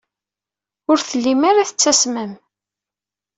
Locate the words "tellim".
1.01-1.41